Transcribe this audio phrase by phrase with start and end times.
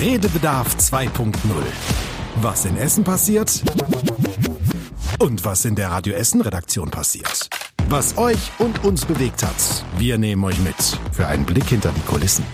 [0.00, 1.34] Redebedarf 2.0.
[2.36, 3.62] Was in Essen passiert
[5.18, 7.50] und was in der Radio Essen Redaktion passiert.
[7.90, 12.00] Was euch und uns bewegt hat, wir nehmen euch mit für einen Blick hinter die
[12.10, 12.46] Kulissen.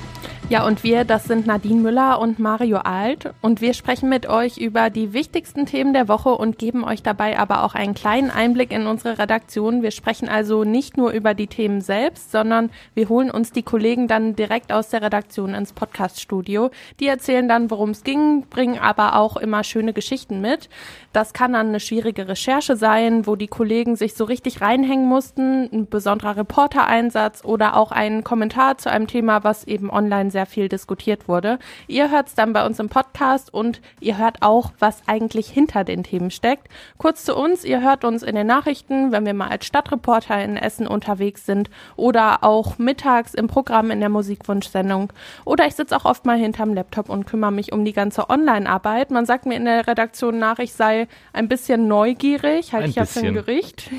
[0.48, 3.34] Ja, und wir, das sind Nadine Müller und Mario Alt.
[3.43, 7.37] Und wir sprechen mit euch über die wichtigsten Themen der Woche und geben euch dabei
[7.37, 9.82] aber auch einen kleinen Einblick in unsere Redaktion.
[9.82, 14.06] Wir sprechen also nicht nur über die Themen selbst, sondern wir holen uns die Kollegen
[14.06, 16.70] dann direkt aus der Redaktion ins Podcaststudio.
[17.01, 20.69] Die erzählen dann, worum es ging, bringen aber auch immer schöne Geschichten mit.
[21.12, 25.69] Das kann dann eine schwierige Recherche sein, wo die Kollegen sich so richtig reinhängen mussten,
[25.73, 30.68] ein besonderer Reportereinsatz oder auch ein Kommentar zu einem Thema, was eben online sehr viel
[30.68, 31.58] diskutiert wurde.
[31.86, 35.82] Ihr hört es dann bei uns im Podcast und ihr hört auch, was eigentlich hinter
[35.82, 36.68] den Themen steckt.
[36.98, 40.59] Kurz zu uns, ihr hört uns in den Nachrichten, wenn wir mal als Stadtreporter in
[40.59, 45.10] Essen unterwegs sind oder auch mittags im Programm in der Musikwunschsendung.
[45.46, 49.10] Oder ich sitze auch oft mal hinterm Laptop und kümmere mich um die ganze Online-Arbeit.
[49.10, 53.06] Man sagt mir in der Redaktion nach, ich sei ein bisschen neugierig, halte ich ja
[53.06, 53.90] für ein Gericht.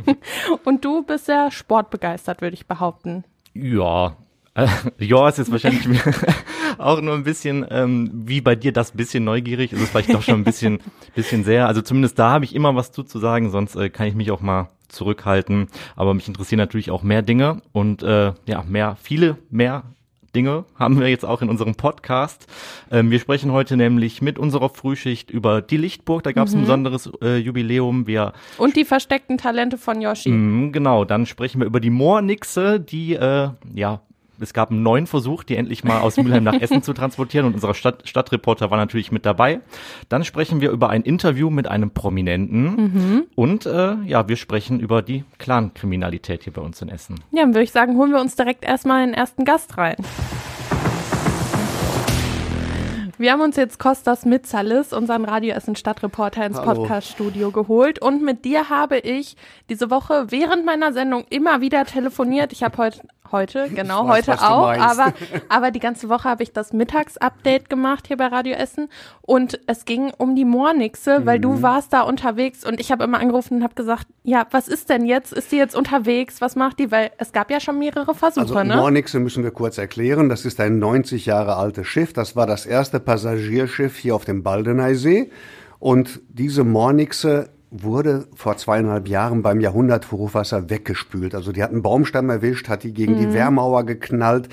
[0.64, 3.24] und du bist ja sportbegeistert, würde ich behaupten.
[3.52, 4.16] Ja,
[4.54, 4.66] äh,
[4.98, 5.86] ja, es ist wahrscheinlich
[6.78, 9.72] auch nur ein bisschen ähm, wie bei dir das bisschen neugierig.
[9.72, 10.80] Es ist vielleicht doch schon ein bisschen,
[11.14, 11.66] bisschen sehr.
[11.66, 14.30] Also zumindest da habe ich immer was zu, zu sagen, sonst äh, kann ich mich
[14.30, 15.68] auch mal zurückhalten.
[15.96, 19.84] Aber mich interessieren natürlich auch mehr Dinge und äh, ja, mehr, viele mehr
[20.34, 22.46] Dinge haben wir jetzt auch in unserem Podcast.
[22.90, 26.24] Ähm, wir sprechen heute nämlich mit unserer Frühschicht über die Lichtburg.
[26.24, 26.58] Da gab es mhm.
[26.58, 28.06] ein besonderes äh, Jubiläum.
[28.06, 30.30] Wir Und die versteckten Talente von Yoshi.
[30.30, 34.00] Mm, genau, dann sprechen wir über die Moornixe, die äh, ja
[34.40, 37.54] es gab einen neuen Versuch, die endlich mal aus Mülheim nach Essen zu transportieren und
[37.54, 39.60] unser Stadt Stadtreporter war natürlich mit dabei.
[40.08, 43.24] Dann sprechen wir über ein Interview mit einem Prominenten mhm.
[43.34, 47.20] und äh, ja, wir sprechen über die Clankriminalität hier bei uns in Essen.
[47.30, 49.96] Ja, dann würde ich sagen, holen wir uns direkt erstmal den ersten Gast rein.
[53.16, 58.00] Wir haben uns jetzt Kostas Mitzalis, unseren Radioessen Stadtreporter, ins Podcaststudio geholt.
[58.00, 59.36] Und mit dir habe ich
[59.68, 62.52] diese Woche während meiner Sendung immer wieder telefoniert.
[62.52, 63.00] Ich habe heute
[63.34, 64.68] heute, genau, weiß, heute auch.
[64.68, 65.12] Aber,
[65.48, 68.88] aber die ganze Woche habe ich das Mittagsupdate gemacht hier bei Radio Essen
[69.22, 71.42] und es ging um die Moornixe, weil mhm.
[71.42, 74.88] du warst da unterwegs und ich habe immer angerufen und habe gesagt, ja, was ist
[74.88, 75.32] denn jetzt?
[75.32, 76.40] Ist die jetzt unterwegs?
[76.40, 76.90] Was macht die?
[76.90, 78.76] Weil es gab ja schon mehrere Versuche, also, ne?
[78.76, 80.28] Moornixe müssen wir kurz erklären.
[80.28, 82.12] Das ist ein 90 Jahre altes Schiff.
[82.12, 85.30] Das war das erste Passagierschiff hier auf dem Baldeneysee.
[85.78, 91.34] Und diese Moornixe wurde vor zweieinhalb Jahren beim Jahrhunderthochwasser weggespült.
[91.34, 93.18] Also die hat einen Baumstamm erwischt, hat die gegen mhm.
[93.18, 94.48] die Wehrmauer geknallt.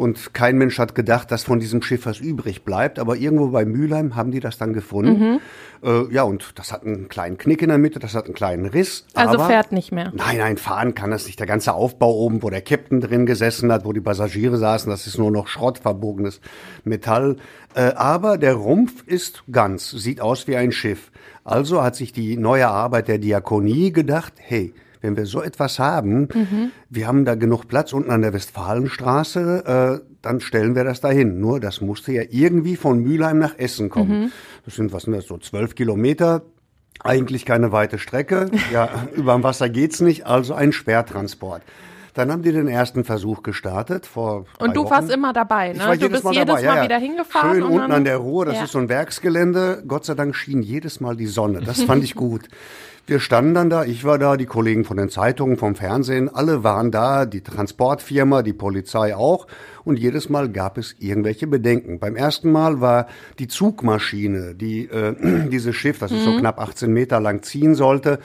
[0.00, 2.98] Und kein Mensch hat gedacht, dass von diesem Schiff was übrig bleibt.
[2.98, 5.20] Aber irgendwo bei Mülheim haben die das dann gefunden.
[5.20, 5.40] Mhm.
[5.82, 8.64] Äh, ja, und das hat einen kleinen Knick in der Mitte, das hat einen kleinen
[8.64, 9.04] Riss.
[9.12, 10.10] Also aber, fährt nicht mehr.
[10.14, 11.38] Nein, nein, fahren kann das nicht.
[11.38, 15.06] Der ganze Aufbau oben, wo der Captain drin gesessen hat, wo die Passagiere saßen, das
[15.06, 16.40] ist nur noch Schrott, verbogenes
[16.84, 17.36] Metall.
[17.74, 21.10] Äh, aber der Rumpf ist ganz, sieht aus wie ein Schiff.
[21.44, 26.28] Also hat sich die neue Arbeit der Diakonie gedacht, hey, wenn wir so etwas haben,
[26.32, 26.72] mhm.
[26.88, 31.40] wir haben da genug Platz unten an der Westfalenstraße, äh, dann stellen wir das dahin.
[31.40, 34.24] Nur das musste ja irgendwie von Mülheim nach Essen kommen.
[34.24, 34.32] Mhm.
[34.64, 36.42] Das sind, was sind das, so zwölf Kilometer.
[37.02, 38.50] Eigentlich keine weite Strecke.
[38.72, 41.62] Ja, über dem Wasser geht's nicht, also ein Sperrtransport.
[42.14, 44.44] Dann haben die den ersten Versuch gestartet vor.
[44.58, 44.90] Und du Wochen.
[44.90, 45.78] warst immer dabei, ne?
[45.78, 46.66] War du jedes bist Mal jedes dabei.
[46.66, 47.52] Mal ja, wieder hingefahren.
[47.52, 48.64] Schön unten an der Ruhr, das ja.
[48.64, 49.84] ist so ein Werksgelände.
[49.86, 51.60] Gott sei Dank schien jedes Mal die Sonne.
[51.60, 52.48] Das fand ich gut.
[53.06, 56.62] Wir standen dann da, ich war da, die Kollegen von den Zeitungen, vom Fernsehen, alle
[56.62, 59.46] waren da, die Transportfirma, die Polizei auch.
[59.84, 61.98] Und jedes Mal gab es irgendwelche Bedenken.
[61.98, 63.06] Beim ersten Mal war
[63.38, 66.38] die Zugmaschine, die äh, dieses Schiff, das ist so Mhm.
[66.40, 68.20] knapp 18 Meter lang ziehen sollte,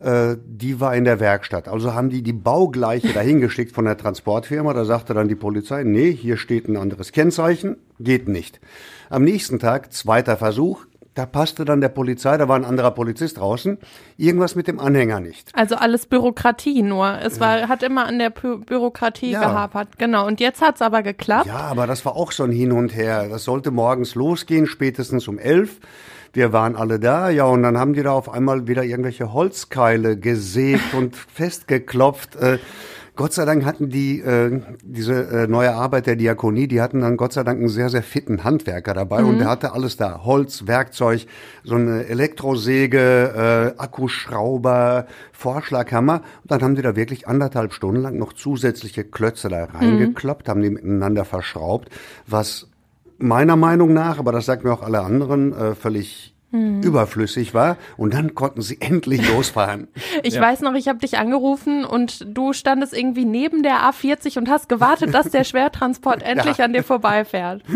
[0.00, 1.68] äh, die war in der Werkstatt.
[1.68, 4.72] Also haben die die Baugleiche dahingeschickt von der Transportfirma.
[4.72, 8.60] Da sagte dann die Polizei, nee, hier steht ein anderes Kennzeichen, geht nicht.
[9.10, 13.38] Am nächsten Tag, zweiter Versuch, da passte dann der Polizei, da war ein anderer Polizist
[13.38, 13.78] draußen,
[14.16, 15.50] irgendwas mit dem Anhänger nicht.
[15.52, 17.18] Also alles Bürokratie nur.
[17.22, 19.40] Es war, hat immer an der Bü Bürokratie Ja.
[19.40, 19.98] gehapert.
[19.98, 20.26] Genau.
[20.26, 21.46] Und jetzt hat's aber geklappt.
[21.46, 23.28] Ja, aber das war auch so ein Hin und Her.
[23.28, 25.80] Das sollte morgens losgehen, spätestens um elf.
[26.34, 30.16] Wir waren alle da, ja, und dann haben die da auf einmal wieder irgendwelche Holzkeile
[30.18, 32.36] gesägt und festgeklopft.
[32.36, 32.58] Äh,
[33.18, 37.16] Gott sei Dank hatten die äh, diese äh, neue Arbeit der Diakonie, die hatten dann
[37.16, 40.68] Gott sei Dank einen sehr sehr fitten Handwerker dabei und der hatte alles da: Holz,
[40.68, 41.26] Werkzeug,
[41.64, 46.22] so eine Elektrosäge, äh, Akkuschrauber, Vorschlaghammer.
[46.42, 50.62] Und dann haben die da wirklich anderthalb Stunden lang noch zusätzliche Klötze da reingekloppt, haben
[50.62, 51.90] die miteinander verschraubt,
[52.28, 52.68] was
[53.18, 57.76] meiner Meinung nach, aber das sagt mir auch alle anderen, äh, völlig überflüssig war.
[57.96, 59.88] Und dann konnten sie endlich losfahren.
[60.22, 64.48] Ich weiß noch, ich habe dich angerufen und du standest irgendwie neben der A40 und
[64.48, 67.62] hast gewartet, dass der Schwertransport endlich an dir vorbeifährt.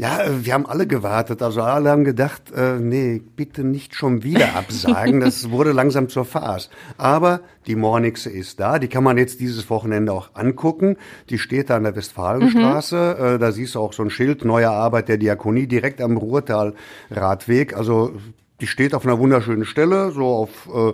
[0.00, 1.42] Ja, äh, wir haben alle gewartet.
[1.42, 5.20] Also alle haben gedacht, äh, nee, bitte nicht schon wieder absagen.
[5.20, 6.70] Das wurde langsam zur Farce.
[6.96, 8.78] Aber die Mornixe ist da.
[8.78, 10.96] Die kann man jetzt dieses Wochenende auch angucken.
[11.28, 13.16] Die steht da an der Westfalenstraße.
[13.18, 13.26] Mhm.
[13.26, 17.76] Äh, da siehst du auch so ein Schild, neue Arbeit der Diakonie, direkt am Ruhrtal-Radweg.
[17.76, 18.14] Also
[18.62, 20.92] die steht auf einer wunderschönen Stelle, so auf, äh,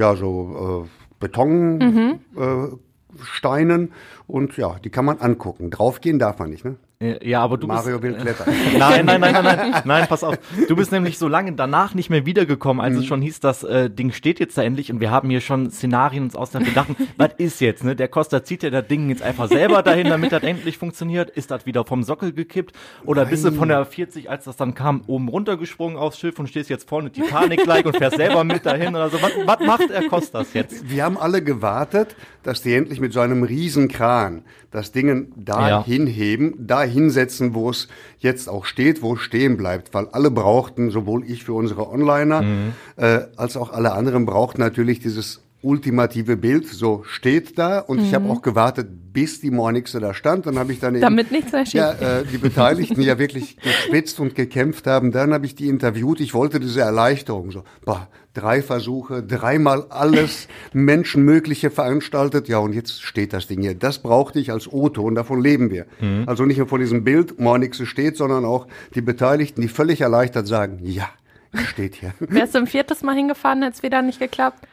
[0.00, 0.88] ja, so äh,
[1.20, 1.78] Beton.
[1.78, 2.18] Mhm.
[2.36, 2.76] Äh,
[3.22, 3.92] Steinen
[4.26, 5.70] und ja, die kann man angucken.
[5.70, 6.76] Draufgehen darf man nicht, ne?
[6.98, 8.54] Ja, aber du Mario bist, will klettern.
[8.78, 10.38] nein, nein, nein, nein, nein, nein, pass auf.
[10.66, 13.00] Du bist nämlich so lange danach nicht mehr wiedergekommen, als mhm.
[13.00, 15.70] es schon hieß, das äh, Ding steht jetzt da endlich und wir haben hier schon
[15.70, 16.88] Szenarien uns aus der gedacht,
[17.18, 17.96] was ist jetzt, ne?
[17.96, 21.28] Der Costa zieht ja das Ding jetzt einfach selber dahin, damit das endlich funktioniert.
[21.28, 22.74] Ist das wieder vom Sockel gekippt?
[23.04, 23.30] Oder nein.
[23.30, 26.70] bist du von der 40, als das dann kam, oben runtergesprungen aufs Schiff und stehst
[26.70, 29.20] jetzt vorne Titanic-like und fährst selber mit dahin oder so?
[29.20, 30.88] Was, was macht der Costas jetzt?
[30.88, 35.68] Wir haben alle gewartet, dass die endlich mit so einem riesen Kran das Ding da
[35.68, 35.84] ja.
[35.84, 37.88] hinheben, da hinsetzen, wo es
[38.18, 42.42] jetzt auch steht, wo es stehen bleibt, weil alle brauchten, sowohl ich für unsere Onliner,
[42.42, 42.72] mhm.
[42.96, 48.04] äh, als auch alle anderen brauchten natürlich dieses ultimative Bild, so steht da und mhm.
[48.04, 50.46] ich habe auch gewartet, bis die Mornixe da stand.
[50.46, 54.20] Dann habe ich dann eben, damit nichts mehr ja, äh, die Beteiligten ja wirklich gespitzt
[54.20, 55.10] und gekämpft haben.
[55.10, 56.20] Dann habe ich die interviewt.
[56.20, 62.48] Ich wollte diese Erleichterung so, boah, drei Versuche, dreimal alles Menschenmögliche veranstaltet.
[62.48, 63.74] Ja, und jetzt steht das Ding hier.
[63.74, 65.86] Das brauchte ich als Otto und davon leben wir.
[66.00, 66.24] Mhm.
[66.26, 70.46] Also nicht nur von diesem Bild, Mornixe steht, sondern auch die Beteiligten, die völlig erleichtert
[70.46, 71.08] sagen, ja,
[71.58, 72.12] steht hier.
[72.20, 74.66] Wärst du ein viertes Mal hingefahren, hätte es wieder nicht geklappt?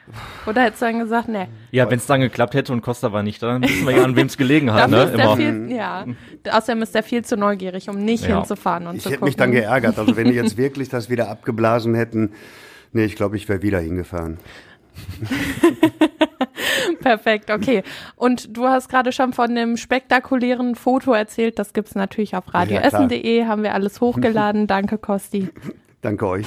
[0.46, 1.48] Oder hättest du dann gesagt, nee.
[1.72, 4.04] Ja, wenn es dann geklappt hätte und Costa war nicht da, dann wissen wir ja,
[4.04, 4.90] an wem es gelegen hat.
[4.90, 5.12] ne?
[5.14, 5.38] Immer.
[5.38, 6.06] Viel, ja,
[6.50, 8.38] außerdem ist er viel zu neugierig, um nicht ja.
[8.38, 9.14] hinzufahren und ich zu gucken.
[9.14, 9.98] Ich hätte mich dann geärgert.
[9.98, 12.32] Also wenn die jetzt wirklich das wieder abgeblasen hätten,
[12.94, 14.38] Nee, ich glaube, ich wäre wieder hingefahren.
[17.02, 17.82] Perfekt, okay.
[18.16, 21.58] Und du hast gerade schon von dem spektakulären Foto erzählt.
[21.58, 24.68] Das gibt es natürlich auf radioessen.de, ja, haben wir alles hochgeladen.
[24.68, 25.50] Danke, Kosti.
[26.04, 26.46] Danke euch.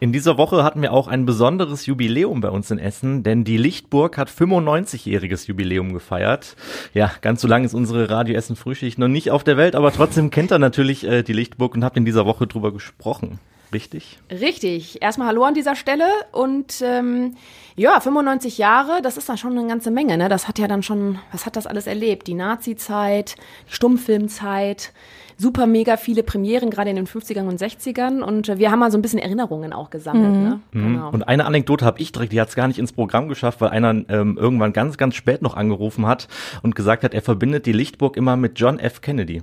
[0.00, 3.56] In dieser Woche hatten wir auch ein besonderes Jubiläum bei uns in Essen, denn die
[3.56, 6.56] Lichtburg hat 95-jähriges Jubiläum gefeiert.
[6.92, 9.92] Ja, ganz so lang ist unsere Radio Essen Frühschicht noch nicht auf der Welt, aber
[9.92, 13.38] trotzdem kennt er natürlich äh, die Lichtburg und habt in dieser Woche drüber gesprochen.
[13.72, 14.18] Richtig?
[14.30, 15.00] Richtig.
[15.00, 17.36] Erstmal Hallo an dieser Stelle und ähm,
[17.74, 20.18] ja, 95 Jahre, das ist dann schon eine ganze Menge.
[20.18, 20.28] Ne?
[20.28, 22.26] Das hat ja dann schon, was hat das alles erlebt?
[22.26, 23.36] Die Nazi-Zeit,
[23.68, 24.92] die Stummfilmzeit,
[25.38, 28.20] super mega viele Premieren, gerade in den 50ern und 60ern.
[28.20, 30.34] Und äh, wir haben mal so ein bisschen Erinnerungen auch gesammelt.
[30.34, 30.42] Mhm.
[30.42, 30.60] Ne?
[30.72, 30.82] Mhm.
[30.94, 31.10] Genau.
[31.10, 33.70] Und eine Anekdote habe ich direkt, die hat es gar nicht ins Programm geschafft, weil
[33.70, 36.28] einer ähm, irgendwann ganz, ganz spät noch angerufen hat
[36.62, 39.00] und gesagt hat, er verbindet die Lichtburg immer mit John F.
[39.00, 39.42] Kennedy.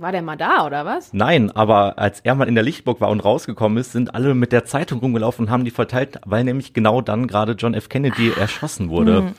[0.00, 1.12] War der mal da oder was?
[1.12, 4.50] Nein, aber als er mal in der Lichtburg war und rausgekommen ist, sind alle mit
[4.50, 7.90] der Zeitung rumgelaufen und haben die verteilt, weil nämlich genau dann gerade John F.
[7.90, 9.20] Kennedy erschossen wurde.
[9.20, 9.34] Mhm.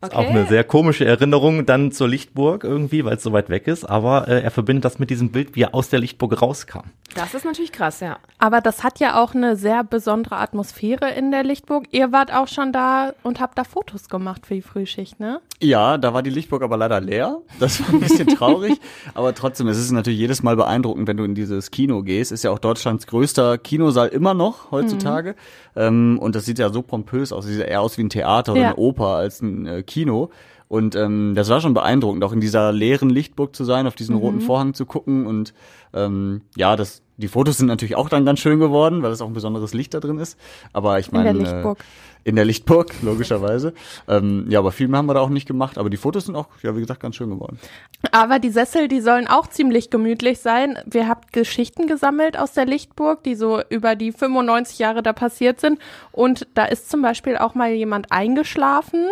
[0.00, 0.12] Okay.
[0.12, 3.66] Ist auch eine sehr komische Erinnerung dann zur Lichtburg irgendwie, weil es so weit weg
[3.66, 3.84] ist.
[3.84, 6.90] Aber äh, er verbindet das mit diesem Bild, wie er aus der Lichtburg rauskam.
[7.14, 8.18] Das ist natürlich krass, ja.
[8.38, 11.86] Aber das hat ja auch eine sehr besondere Atmosphäre in der Lichtburg.
[11.92, 15.40] Ihr wart auch schon da und habt da Fotos gemacht für die Frühschicht, ne?
[15.62, 17.38] Ja, da war die Lichtburg aber leider leer.
[17.58, 18.78] Das war ein bisschen traurig.
[19.14, 22.32] aber trotzdem, es ist natürlich jedes Mal beeindruckend, wenn du in dieses Kino gehst.
[22.32, 25.30] Ist ja auch Deutschlands größter Kinosaal immer noch heutzutage.
[25.30, 25.80] Mhm.
[25.82, 27.46] Ähm, und das sieht ja so pompös aus.
[27.46, 28.66] Sieht ja eher aus wie ein Theater oder ja.
[28.68, 30.30] eine Oper als ein äh, Kino.
[30.68, 34.16] Und ähm, das war schon beeindruckend, auch in dieser leeren Lichtburg zu sein, auf diesen
[34.16, 34.20] mhm.
[34.20, 35.26] roten Vorhang zu gucken.
[35.26, 35.54] Und
[35.94, 39.28] ähm, ja, das, die Fotos sind natürlich auch dann ganz schön geworden, weil es auch
[39.28, 40.36] ein besonderes Licht da drin ist.
[40.72, 41.30] Aber ich meine.
[41.30, 41.78] In der Lichtburg.
[41.78, 41.82] Äh,
[42.26, 43.72] in der Lichtburg, logischerweise.
[44.08, 45.78] ähm, ja, aber viel mehr haben wir da auch nicht gemacht.
[45.78, 47.60] Aber die Fotos sind auch, ja, wie gesagt, ganz schön geworden.
[48.10, 50.76] Aber die Sessel, die sollen auch ziemlich gemütlich sein.
[50.86, 55.60] Wir habt Geschichten gesammelt aus der Lichtburg, die so über die 95 Jahre da passiert
[55.60, 55.78] sind.
[56.10, 59.06] Und da ist zum Beispiel auch mal jemand eingeschlafen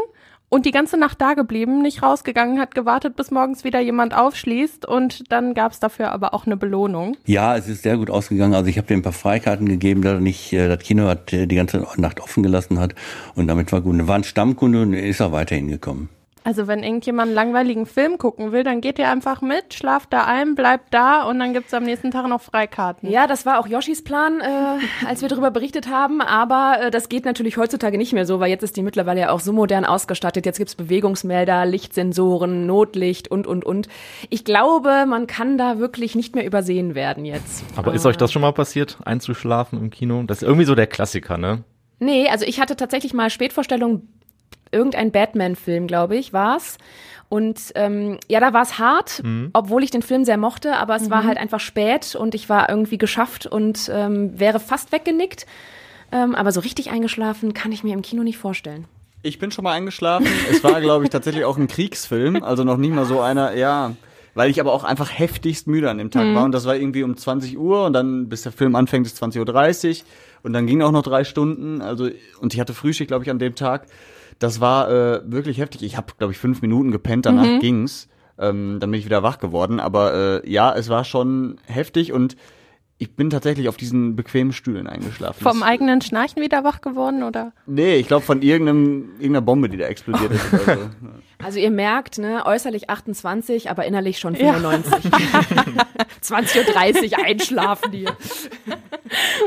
[0.55, 4.87] und die ganze Nacht da geblieben, nicht rausgegangen, hat gewartet, bis morgens wieder jemand aufschließt
[4.87, 7.17] und dann gab es dafür aber auch eine Belohnung.
[7.27, 8.55] Ja, es ist sehr gut ausgegangen.
[8.55, 11.49] Also ich habe dir ein paar Freikarten gegeben, da nicht äh, das Kino hat äh,
[11.49, 12.95] die ganze Nacht offen gelassen hat
[13.35, 13.99] und damit war gut.
[13.99, 16.09] Er war ein Stammkunde und ist auch weiterhin gekommen.
[16.47, 20.25] Also wenn irgendjemand einen langweiligen Film gucken will, dann geht ihr einfach mit, schlaft da
[20.25, 23.11] ein, bleibt da und dann gibt's am nächsten Tag noch Freikarten.
[23.11, 26.21] Ja, das war auch Yoshis Plan, äh, als wir darüber berichtet haben.
[26.21, 29.31] Aber äh, das geht natürlich heutzutage nicht mehr so, weil jetzt ist die mittlerweile ja
[29.31, 30.45] auch so modern ausgestattet.
[30.45, 33.89] Jetzt gibt's Bewegungsmelder, Lichtsensoren, Notlicht und, und, und.
[34.29, 37.65] Ich glaube, man kann da wirklich nicht mehr übersehen werden jetzt.
[37.75, 40.23] Aber ist euch das schon mal passiert, einzuschlafen im Kino?
[40.25, 41.65] Das ist irgendwie so der Klassiker, ne?
[42.01, 44.09] Nee, also ich hatte tatsächlich mal Spätvorstellungen
[44.73, 46.79] irgendein Batman-Film, glaube ich, war's.
[47.29, 49.51] Und ähm, ja, da war es hart, mhm.
[49.53, 51.11] obwohl ich den Film sehr mochte, aber es mhm.
[51.11, 55.47] war halt einfach spät und ich war irgendwie geschafft und ähm, wäre fast weggenickt.
[56.13, 58.85] Ähm, aber so richtig eingeschlafen kann ich mir im Kino nicht vorstellen.
[59.23, 60.27] Ich bin schon mal eingeschlafen.
[60.51, 63.97] es war, glaube ich, tatsächlich auch ein Kriegsfilm, also noch nicht mal so einer, ja,
[64.35, 66.35] weil ich aber auch einfach heftigst müde an dem Tag Mhm.
[66.35, 69.21] war und das war irgendwie um 20 Uhr und dann bis der Film anfängt ist
[69.23, 70.05] 20.30 Uhr
[70.43, 72.09] und dann ging auch noch drei Stunden, also
[72.41, 73.87] und ich hatte Frühschicht, glaube ich, an dem Tag.
[74.39, 75.83] Das war äh, wirklich heftig.
[75.83, 77.61] Ich habe, glaube ich, fünf Minuten gepennt, danach Mhm.
[77.61, 78.09] ging's.
[78.39, 79.79] Ähm, dann bin ich wieder wach geworden.
[79.81, 82.37] Aber äh, ja, es war schon heftig und
[82.99, 85.43] ich bin tatsächlich auf diesen bequemen Stühlen eingeschlafen.
[85.43, 87.53] Vom Das- eigenen Schnarchen wieder wach geworden oder?
[87.67, 90.53] Nee, ich glaube von irgendeinem, irgendeiner Bombe, die da explodiert ist.
[90.53, 90.81] Oder so.
[91.45, 95.13] Also ihr merkt, ne, äußerlich 28, aber innerlich schon 95.
[96.23, 98.13] 20.30 Uhr einschlafen hier.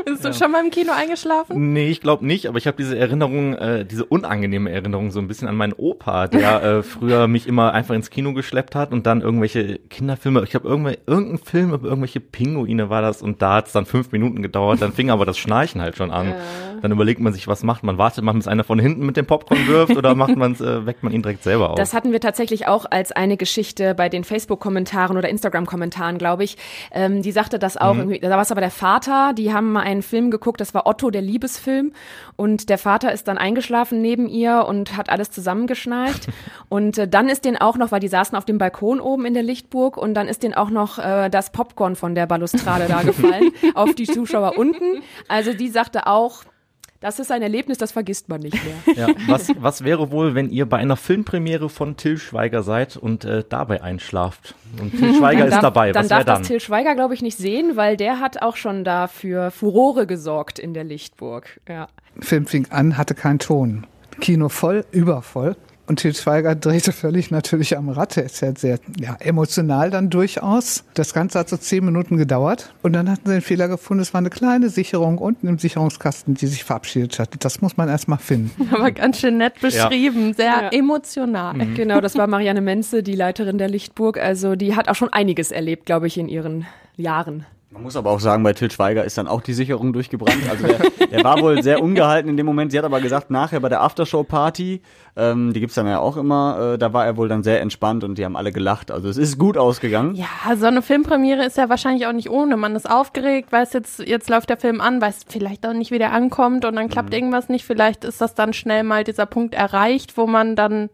[0.04, 1.72] Bist du schon mal im Kino eingeschlafen?
[1.72, 5.28] Nee, ich glaube nicht, aber ich habe diese Erinnerung, äh, diese unangenehme Erinnerung so ein
[5.28, 9.06] bisschen an meinen Opa, der äh, früher mich immer einfach ins Kino geschleppt hat und
[9.06, 13.54] dann irgendwelche Kinderfilme, ich habe irgendwel- irgendein Film über irgendwelche Pinguine war das und da
[13.54, 16.34] hat es dann fünf Minuten gedauert, dann fing aber das Schnarchen halt schon an.
[16.80, 17.98] Dann überlegt man sich, was macht man?
[17.98, 21.02] Wartet man, bis einer von hinten mit dem Popcorn wirft oder macht man's, äh, weckt
[21.02, 21.76] man ihn direkt selber auf?
[21.76, 26.56] Das hatten wir tatsächlich auch als eine Geschichte bei den Facebook-Kommentaren oder Instagram-Kommentaren, glaube ich.
[26.92, 27.96] Ähm, die sagte das auch.
[27.96, 28.18] irgendwie.
[28.18, 29.32] Da war es aber der Vater.
[29.34, 30.60] Die haben mal einen Film geguckt.
[30.60, 31.92] Das war Otto, der Liebesfilm.
[32.36, 36.28] Und der Vater ist dann eingeschlafen neben ihr und hat alles zusammengeschnallt.
[36.68, 39.34] und äh, dann ist denen auch noch, weil die saßen auf dem Balkon oben in
[39.34, 43.02] der Lichtburg und dann ist denen auch noch äh, das Popcorn von der Balustrade da
[43.02, 45.02] gefallen auf die Zuschauer unten.
[45.28, 46.44] Also die sagte auch,
[47.00, 48.96] das ist ein Erlebnis, das vergisst man nicht mehr.
[49.08, 53.24] Ja, was, was wäre wohl, wenn ihr bei einer Filmpremiere von Till Schweiger seid und
[53.24, 54.54] äh, dabei einschlaft?
[54.80, 56.38] Und Till Schweiger ist darf, dabei, Dann was darf dann?
[56.40, 60.06] das Till Schweiger, glaube ich, nicht sehen, weil der hat auch schon da für Furore
[60.06, 61.60] gesorgt in der Lichtburg.
[61.68, 61.88] Ja.
[62.18, 63.86] Film fing an, hatte keinen Ton.
[64.20, 65.56] Kino voll, übervoll.
[65.88, 68.16] Und Til Schweiger drehte völlig natürlich am Rad.
[68.18, 70.84] Er ist ja sehr ja, emotional dann durchaus.
[70.92, 72.74] Das Ganze hat so zehn Minuten gedauert.
[72.82, 76.34] Und dann hatten sie den Fehler gefunden, es war eine kleine Sicherung unten im Sicherungskasten,
[76.34, 77.30] die sich verabschiedet hat.
[77.42, 78.68] Das muss man erstmal finden.
[78.70, 80.68] Aber ganz schön nett beschrieben, sehr Ja.
[80.72, 81.56] emotional.
[81.74, 84.18] Genau, das war Marianne Menze, die Leiterin der Lichtburg.
[84.18, 86.66] Also die hat auch schon einiges erlebt, glaube ich, in ihren
[86.96, 87.46] Jahren.
[87.70, 90.48] Man muss aber auch sagen, bei Til Schweiger ist dann auch die Sicherung durchgebrannt.
[90.48, 92.72] Also der, der war wohl sehr ungehalten in dem Moment.
[92.72, 94.80] Sie hat aber gesagt, nachher bei der Aftershow-Party,
[95.16, 98.04] ähm, die gibt's dann ja auch immer, äh, da war er wohl dann sehr entspannt
[98.04, 98.90] und die haben alle gelacht.
[98.90, 100.14] Also es ist gut ausgegangen.
[100.14, 102.56] Ja, so eine Filmpremiere ist ja wahrscheinlich auch nicht ohne.
[102.56, 105.98] Man ist aufgeregt, weiß jetzt, jetzt läuft der Film an, weiß vielleicht auch nicht, wie
[105.98, 107.66] der ankommt und dann klappt irgendwas nicht.
[107.66, 110.88] Vielleicht ist das dann schnell mal dieser Punkt erreicht, wo man dann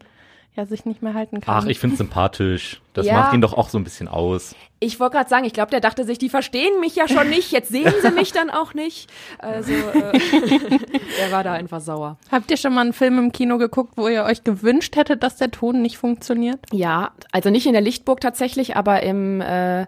[0.55, 1.63] ja sich nicht mehr halten kann.
[1.63, 2.81] Ach, ich find's sympathisch.
[2.93, 3.13] Das Ja.
[3.15, 4.55] macht ihn doch auch so ein bisschen aus.
[4.79, 7.51] Ich wollte gerade sagen, ich glaube, der dachte sich, die verstehen mich ja schon nicht,
[7.51, 9.11] jetzt sehen sie mich dann auch nicht.
[9.39, 10.17] Also äh,
[11.21, 12.17] er war da einfach sauer.
[12.31, 15.35] Habt ihr schon mal einen Film im Kino geguckt, wo ihr euch gewünscht hättet, dass
[15.37, 16.59] der Ton nicht funktioniert?
[16.71, 19.85] Ja, also nicht in der Lichtburg tatsächlich, aber im äh,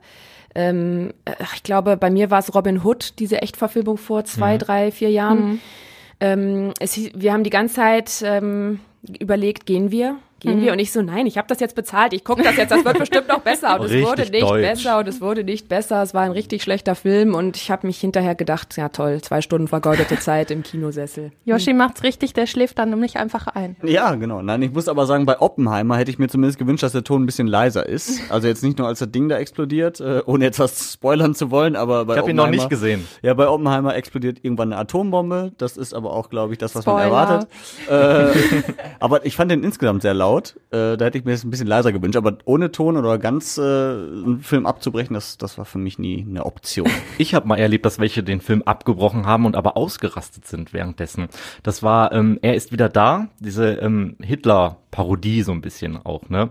[0.55, 4.91] ähm, äh, ich glaube, bei mir war es Robin Hood, diese Echtverfilmung vor zwei, drei,
[4.91, 5.61] vier Jahren.
[6.19, 8.79] Ähm, es, wir haben die ganze Zeit ähm,
[9.19, 10.17] überlegt, gehen wir?
[10.39, 10.71] Gehen wir?
[10.71, 12.99] Und ich so, nein, ich habe das jetzt bezahlt, ich gucke das jetzt, das wird
[12.99, 13.79] bestimmt noch besser.
[13.79, 14.61] Und es wurde nicht deutsch.
[14.61, 16.03] besser und es wurde nicht besser.
[16.03, 19.41] Es war ein richtig schlechter Film und ich habe mich hinterher gedacht, ja toll, zwei
[19.41, 21.31] Stunden vergeudete Zeit im Kinosessel.
[21.45, 23.75] Yoshi macht's richtig, der schläft dann nämlich einfach ein.
[23.81, 24.41] Ja, genau.
[24.43, 27.23] Nein, ich muss aber sagen, bei Oppenheimer hätte ich mir zumindest gewünscht, dass der Ton
[27.23, 28.21] ein bisschen leiser ist.
[28.31, 31.49] Also jetzt nicht nur als das Ding da explodiert, äh, ohne jetzt was spoilern zu
[31.49, 33.07] wollen, aber bei Ich habe ihn noch Oppenheimer- nicht gesehen.
[33.23, 35.51] Ja, bei Oppenheimer explodiert irgendwann eine Atombombe.
[35.57, 37.09] Das ist aber auch, glaube ich, das, was Spoiler.
[37.09, 37.49] man erwartet.
[37.89, 40.26] Äh, aber ich fand den insgesamt sehr laut.
[40.71, 42.17] Äh, da hätte ich mir das ein bisschen leiser gewünscht.
[42.17, 46.25] Aber ohne Ton oder ganz äh, einen Film abzubrechen, das, das war für mich nie
[46.27, 46.89] eine Option.
[47.19, 51.29] Ich habe mal erlebt, dass welche den Film abgebrochen haben und aber ausgerastet sind währenddessen.
[51.63, 56.49] Das war, ähm, er ist wieder da, diese ähm, Hitler-Parodie so ein bisschen auch, ne?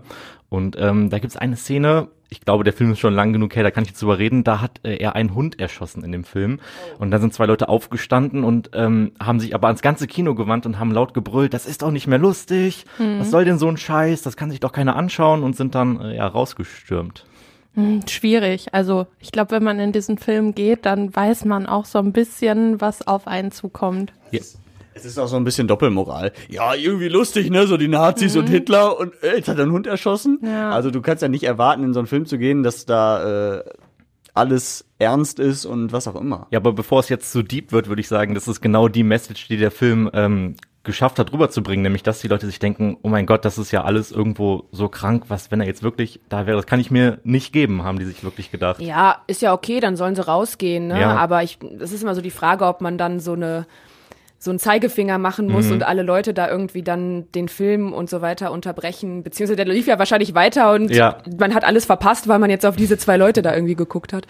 [0.49, 3.63] Und ähm, da gibt's eine Szene, ich glaube, der Film ist schon lang genug her,
[3.63, 6.23] da kann ich jetzt drüber reden, da hat äh, er einen Hund erschossen in dem
[6.23, 6.59] Film.
[6.99, 10.65] Und da sind zwei Leute aufgestanden und ähm, haben sich aber ans ganze Kino gewandt
[10.65, 13.77] und haben laut gebrüllt, das ist doch nicht mehr lustig, was soll denn so ein
[13.77, 17.25] Scheiß, das kann sich doch keiner anschauen und sind dann äh, ja rausgestürmt.
[17.75, 18.73] Hm, schwierig.
[18.73, 22.11] Also ich glaube, wenn man in diesen Film geht, dann weiß man auch so ein
[22.11, 24.11] bisschen, was auf einen zukommt.
[24.97, 26.31] Es ist auch so ein bisschen Doppelmoral.
[26.49, 27.67] Ja, irgendwie lustig, ne?
[27.67, 30.39] So die Nazis und Hitler und äh, jetzt hat er einen Hund erschossen.
[30.43, 30.71] Ja.
[30.71, 33.63] Also du kannst ja nicht erwarten, in so einen Film zu gehen, dass da äh,
[34.33, 36.47] alles ernst ist und was auch immer.
[36.49, 39.03] Ja, aber bevor es jetzt zu deep wird, würde ich sagen, das ist genau die
[39.03, 43.09] Message, die der Film ähm, geschafft hat rüberzubringen, nämlich dass die Leute sich denken, oh
[43.09, 46.47] mein Gott, das ist ja alles irgendwo so krank, was, wenn er jetzt wirklich da
[46.47, 48.81] wäre, das kann ich mir nicht geben, haben die sich wirklich gedacht.
[48.81, 50.99] Ja, ist ja okay, dann sollen sie rausgehen, ne?
[50.99, 51.15] Ja.
[51.17, 53.67] Aber ich, das ist immer so die Frage, ob man dann so eine
[54.39, 55.51] so einen Zeigefinger machen Mhm.
[55.51, 59.23] muss und alle Leute da irgendwie dann den Film und so weiter unterbrechen.
[59.23, 61.17] Beziehungsweise der lief ja wahrscheinlich weiter und Ja.
[61.39, 64.27] man hat alles verpasst, weil man jetzt auf diese zwei Leute da irgendwie geguckt hat.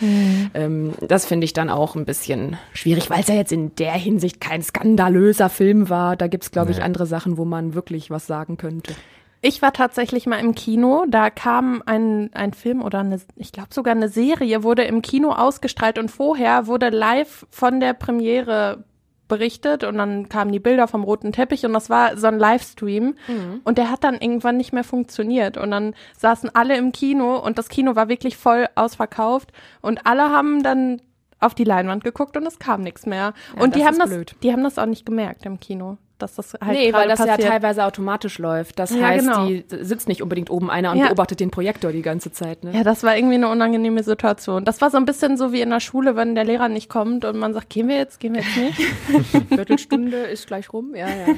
[0.54, 3.94] Ähm, das finde ich dann auch ein bisschen schwierig, weil es ja jetzt in der
[3.94, 6.16] Hinsicht kein skandalöser Film war.
[6.16, 6.84] Da gibt's, glaube ich, Nee.
[6.84, 8.94] andere Sachen, wo man wirklich was sagen könnte.
[9.42, 11.06] Ich war tatsächlich mal im Kino.
[11.08, 15.32] Da kam ein, ein Film oder eine, ich glaube sogar eine Serie, wurde im Kino
[15.32, 18.84] ausgestrahlt und vorher wurde live von der Premiere
[19.28, 23.16] berichtet und dann kamen die Bilder vom roten Teppich und das war so ein Livestream
[23.28, 23.62] mhm.
[23.64, 27.58] und der hat dann irgendwann nicht mehr funktioniert und dann saßen alle im Kino und
[27.58, 31.02] das Kino war wirklich voll ausverkauft und alle haben dann
[31.40, 33.34] auf die Leinwand geguckt und es kam nichts mehr.
[33.56, 34.36] Ja, und die haben das, blöd.
[34.42, 37.40] die haben das auch nicht gemerkt im Kino dass das halt Nee, weil das passiert.
[37.40, 38.80] ja teilweise automatisch läuft.
[38.80, 39.48] Das ja, heißt, genau.
[39.48, 41.08] die sitzt nicht unbedingt oben einer und ja.
[41.08, 42.64] beobachtet den Projektor die ganze Zeit.
[42.64, 42.72] Ne?
[42.74, 44.66] Ja, das war irgendwie eine unangenehme Situation.
[44.66, 47.26] Das war so ein bisschen so wie in der Schule, wenn der Lehrer nicht kommt
[47.26, 49.48] und man sagt, gehen wir jetzt, gehen wir jetzt nicht.
[49.50, 51.36] Viertelstunde ist gleich rum, ja, ja.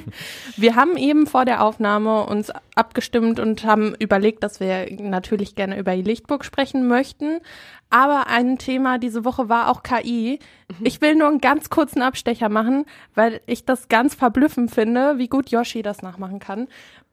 [0.56, 5.78] Wir haben eben vor der Aufnahme uns abgestimmt und haben überlegt, dass wir natürlich gerne
[5.78, 7.40] über die Lichtburg sprechen möchten.
[7.90, 10.40] Aber ein Thema diese Woche war auch KI.
[10.68, 10.86] Mhm.
[10.86, 15.28] Ich will nur einen ganz kurzen Abstecher machen, weil ich das ganz verblüffend finde, wie
[15.28, 16.68] gut Yoshi das nachmachen kann.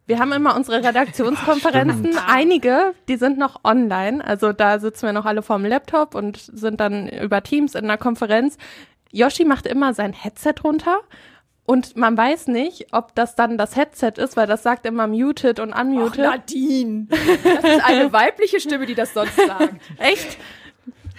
[0.06, 4.24] Wir haben immer unsere Redaktionskonferenzen, ja, einige, die sind noch online.
[4.24, 7.98] Also da sitzen wir noch alle vorm Laptop und sind dann über Teams in einer
[7.98, 8.56] Konferenz.
[9.10, 11.00] Yoshi macht immer sein Headset runter
[11.66, 15.58] und man weiß nicht, ob das dann das Headset ist, weil das sagt immer muted
[15.58, 16.24] und unmuted.
[16.24, 17.08] Ach, Nadine.
[17.08, 19.74] Das ist eine weibliche Stimme, die das sonst sagt.
[19.98, 20.38] Echt?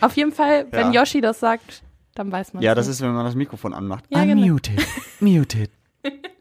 [0.01, 1.01] Auf jeden Fall, wenn ja.
[1.01, 1.83] Yoshi das sagt,
[2.15, 4.05] dann weiß man Ja, das ist, wenn man das Mikrofon anmacht.
[4.09, 4.75] Ja, Unmuted.
[5.19, 5.31] Genau.
[5.39, 5.71] Muted.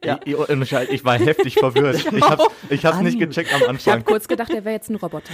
[0.05, 0.21] Ja.
[0.25, 2.07] Ich, ich, war heftig verwirrt.
[2.13, 3.77] Ich hab's, ich hab's nicht gecheckt am Anfang.
[3.77, 5.33] Ich habe kurz gedacht, er wäre jetzt ein Roboter.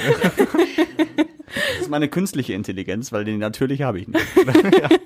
[1.55, 4.25] Das ist meine künstliche Intelligenz, weil den natürlich habe ich nicht.
[4.81, 4.88] Ja.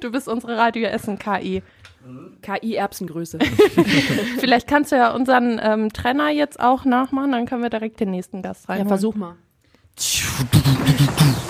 [0.00, 1.62] Du bist unsere Radio Essen KI.
[2.42, 3.38] KI-Erbsengröße.
[4.38, 8.10] Vielleicht kannst du ja unseren ähm, Trenner jetzt auch nachmachen, dann können wir direkt den
[8.10, 8.80] nächsten Gast rein.
[8.80, 9.36] Ja, versuch mal.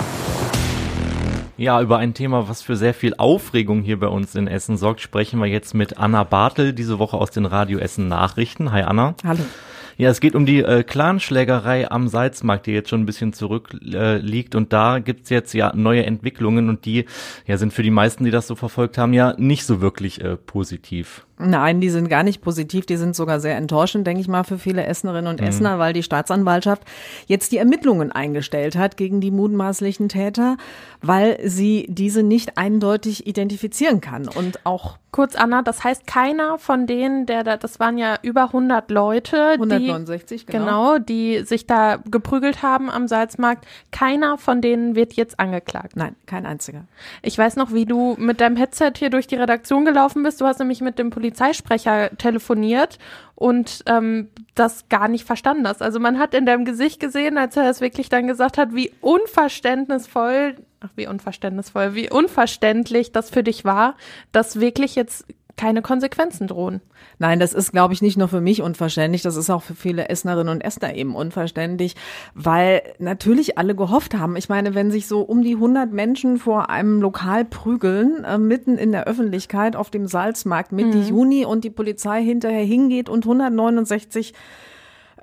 [1.59, 5.01] Ja, über ein Thema, was für sehr viel Aufregung hier bei uns in Essen sorgt,
[5.01, 8.71] sprechen wir jetzt mit Anna Bartel, diese Woche aus den Radio Essen Nachrichten.
[8.71, 9.17] Hi Anna.
[9.25, 9.41] Hallo.
[9.97, 14.55] Ja, es geht um die äh, Clanschlägerei am Salzmarkt, die jetzt schon ein bisschen zurückliegt.
[14.55, 17.07] Äh, und da gibt's jetzt ja neue Entwicklungen und die
[17.45, 20.37] ja, sind für die meisten, die das so verfolgt haben, ja nicht so wirklich äh,
[20.37, 21.27] positiv.
[21.39, 24.59] Nein, die sind gar nicht positiv, die sind sogar sehr enttäuschend, denke ich mal, für
[24.59, 25.47] viele Essenerinnen und mhm.
[25.47, 26.83] Essener, weil die Staatsanwaltschaft
[27.27, 30.57] jetzt die Ermittlungen eingestellt hat gegen die mutmaßlichen Täter,
[31.01, 36.87] weil sie diese nicht eindeutig identifizieren kann und auch Kurz, Anna, das heißt, keiner von
[36.87, 40.65] denen, der da, das waren ja über 100 Leute, 169, die, genau.
[40.65, 45.97] genau, die sich da geprügelt haben am Salzmarkt, keiner von denen wird jetzt angeklagt.
[45.97, 46.85] Nein, kein einziger.
[47.23, 50.43] Ich weiß noch, wie du mit deinem Headset hier durch die Redaktion gelaufen bist.
[50.43, 52.99] Du hast nämlich mit dem Polizei Polizeisprecher telefoniert
[53.35, 55.83] und ähm, das gar nicht verstanden hast.
[55.83, 58.93] Also man hat in deinem Gesicht gesehen, als er es wirklich dann gesagt hat, wie
[59.03, 63.95] unverständnisvoll, ach wie unverständnisvoll, wie unverständlich das für dich war,
[64.33, 65.27] dass wirklich jetzt
[65.59, 66.81] keine Konsequenzen drohen.
[67.19, 70.09] Nein, das ist, glaube ich, nicht nur für mich unverständlich, das ist auch für viele
[70.09, 71.97] Essenerinnen und Essener eben unverständlich,
[72.35, 74.37] weil natürlich alle gehofft haben.
[74.37, 78.79] Ich meine, wenn sich so um die 100 Menschen vor einem Lokal prügeln, äh, mitten
[78.79, 81.05] in der Öffentlichkeit auf dem Salzmarkt Mitte mhm.
[81.05, 84.33] Juni und die Polizei hinterher hingeht und 169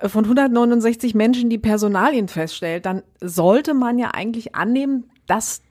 [0.00, 5.62] äh, von 169 Menschen die Personalien feststellt, dann sollte man ja eigentlich annehmen, dass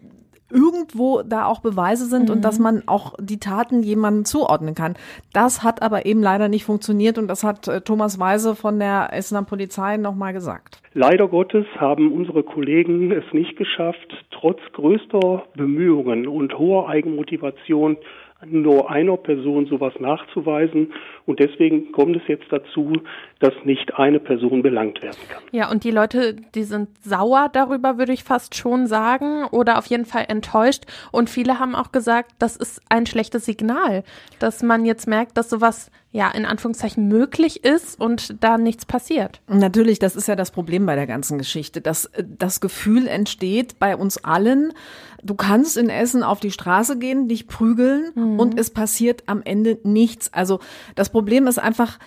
[0.50, 2.36] irgendwo da auch Beweise sind mhm.
[2.36, 2.64] und dass mhm.
[2.64, 4.96] man auch die Taten jemandem zuordnen kann.
[5.34, 9.10] Das hat aber eben leider nicht funktioniert und das hat äh, Thomas Weise von der
[9.12, 10.82] Essener Polizei nochmal gesagt.
[10.94, 17.98] Leider Gottes haben unsere Kollegen es nicht geschafft, trotz größter Bemühungen und hoher Eigenmotivation
[18.46, 20.94] nur einer Person sowas nachzuweisen.
[21.26, 22.94] Und deswegen kommt es jetzt dazu,
[23.40, 25.44] dass nicht eine Person belangt werden kann.
[25.52, 29.88] Ja, und die Leute, die sind sauer darüber, würde ich fast schon sagen, oder auf
[29.88, 30.84] jeden Fall enttäuscht.
[31.12, 34.04] Und viele haben auch gesagt, das ist ein schlechtes Signal,
[34.40, 39.42] dass man jetzt merkt, dass sowas ja in Anführungszeichen möglich ist und da nichts passiert.
[39.48, 43.80] Natürlich, das ist ja das Problem bei der ganzen Geschichte, dass äh, das Gefühl entsteht
[43.80, 44.72] bei uns allen,
[45.24, 48.40] du kannst in Essen auf die Straße gehen, dich prügeln mhm.
[48.40, 50.32] und es passiert am Ende nichts.
[50.32, 50.62] Also
[50.96, 51.98] das Problem ist einfach,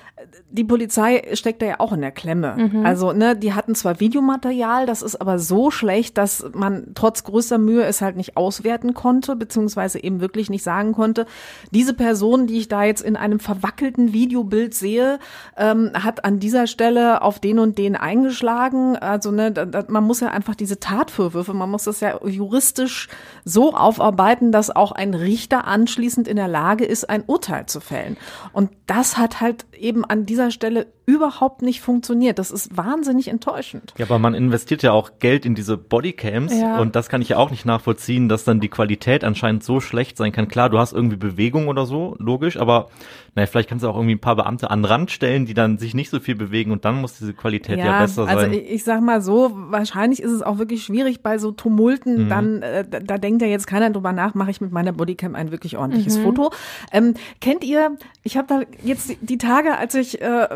[0.50, 2.56] die Polizei steckt da ja auch in der Klemme.
[2.58, 2.84] Mhm.
[2.84, 7.56] Also, ne, die hatten zwar Videomaterial, das ist aber so schlecht, dass man trotz größter
[7.56, 11.24] Mühe es halt nicht auswerten konnte, beziehungsweise eben wirklich nicht sagen konnte,
[11.70, 15.20] diese Person, die ich da jetzt in einem verwackelten Videobild sehe,
[15.56, 18.98] ähm, hat an dieser Stelle auf den und den eingeschlagen.
[18.98, 23.08] Also, ne, da, da, man muss ja einfach diese Tatvorwürfe, man muss das ja juristisch
[23.46, 28.18] so aufarbeiten, dass auch ein Richter anschließend in der Lage ist, ein Urteil zu fällen.
[28.52, 32.38] Und das hat halt eben an dieser Stelle überhaupt nicht funktioniert.
[32.38, 33.94] Das ist wahnsinnig enttäuschend.
[33.96, 36.78] Ja, aber man investiert ja auch Geld in diese Bodycams Ja.
[36.80, 40.18] und das kann ich ja auch nicht nachvollziehen, dass dann die Qualität anscheinend so schlecht
[40.18, 40.48] sein kann.
[40.48, 42.88] Klar, du hast irgendwie Bewegung oder so, logisch, aber
[43.34, 45.78] naja, vielleicht kannst du auch irgendwie ein paar Beamte an den Rand stellen, die dann
[45.78, 48.52] sich nicht so viel bewegen und dann muss diese Qualität ja, besser also sein.
[48.52, 52.28] ich, ich sag mal so, wahrscheinlich ist es auch wirklich schwierig bei so Tumulten, Mhm.
[52.28, 55.34] dann, äh, da, da denkt ja jetzt keiner drüber nach, mache ich mit meiner Bodycam
[55.34, 56.22] ein wirklich ordentliches Mhm.
[56.22, 56.50] Foto.
[56.92, 57.92] Ähm, kennt ihr,
[58.24, 60.48] ich habe da jetzt die, die Tage, als ich äh,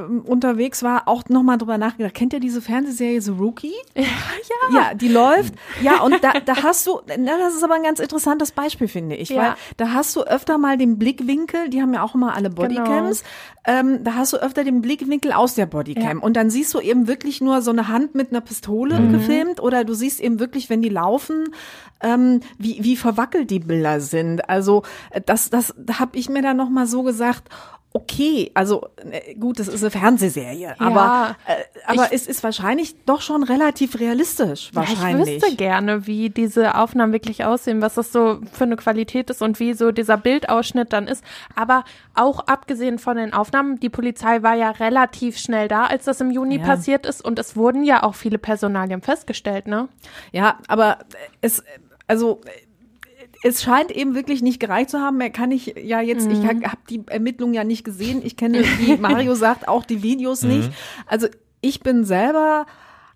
[0.43, 3.73] unterwegs war, auch nochmal drüber nachgedacht, kennt ihr diese Fernsehserie The Rookie?
[3.95, 4.03] Ja,
[4.73, 4.81] ja.
[4.91, 5.55] Ja, die läuft.
[5.83, 9.17] Ja, und da, da hast du, na, das ist aber ein ganz interessantes Beispiel, finde
[9.17, 9.37] ich, Ja.
[9.43, 13.23] weil da hast du öfter mal den Blickwinkel, die haben ja auch immer alle Bodycams,
[13.65, 16.25] ähm, da hast du öfter den Blickwinkel aus der Bodycam Ja.
[16.25, 19.13] und dann siehst du eben wirklich nur so eine Hand mit einer Pistole Mhm.
[19.13, 21.55] gefilmt oder du siehst eben wirklich, wenn die laufen,
[22.03, 24.49] ähm, wie, wie verwackelt die Bilder sind.
[24.49, 27.49] Also äh, das, das habe ich mir dann noch mal so gesagt,
[27.95, 33.21] okay, also äh, gut, das ist eine Fernsehserie, aber, äh, aber es ist wahrscheinlich doch
[33.21, 35.29] schon relativ realistisch, wahrscheinlich.
[35.29, 39.31] Ja, ich wüsste gerne, wie diese Aufnahmen wirklich aussehen, was das so für eine Qualität
[39.31, 41.23] ist und wie so dieser Bildausschnitt dann ist.
[41.55, 46.21] Aber auch abgesehen von den Aufnahmen, die Polizei war ja relativ schnell da, als das
[46.21, 46.65] im Juni Ja.
[46.65, 49.89] passiert ist und es wurden ja auch viele Personalien festgestellt, ne?
[50.33, 50.99] Ja, aber
[51.41, 51.63] es,
[52.07, 52.41] also
[53.43, 55.21] es scheint eben wirklich nicht gereicht zu haben.
[55.21, 58.21] Er kann ich ja jetzt, ich habe die Ermittlungen ja nicht gesehen.
[58.25, 60.73] Ich kenne, wie Mario sagt, auch die Videos nicht.
[61.07, 61.27] Also
[61.61, 62.67] ich bin selber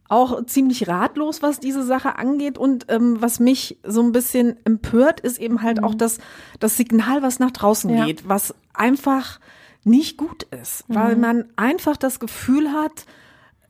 [0.09, 2.59] auch ziemlich ratlos, was diese Sache angeht.
[2.59, 6.19] Und ähm, was mich so ein bisschen empört, ist eben halt auch das,
[6.61, 8.05] das Signal, was nach draußen Ja.
[8.07, 9.41] geht, was einfach
[9.85, 13.07] nicht gut ist, weil man einfach das Gefühl hat,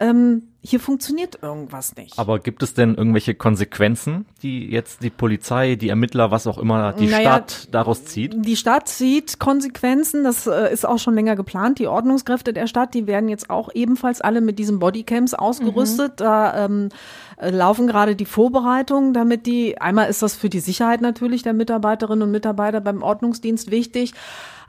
[0.00, 2.18] ähm, hier funktioniert irgendwas nicht.
[2.18, 6.92] aber gibt es denn irgendwelche Konsequenzen, die jetzt die Polizei, die Ermittler, was auch immer,
[6.92, 8.34] die Naja, Stadt daraus zieht?
[8.36, 11.78] Die Stadt sieht Konsequenzen, das äh, ist auch schon länger geplant.
[11.78, 16.20] Die Ordnungskräfte der Stadt, die werden jetzt auch ebenfalls alle mit diesen Bodycams ausgerüstet.
[16.20, 16.88] Da ähm,
[17.36, 21.52] äh, laufen gerade die Vorbereitungen, damit die, einmal ist das für die Sicherheit natürlich der
[21.52, 24.14] Mitarbeiterinnen und Mitarbeiter beim Ordnungsdienst wichtig.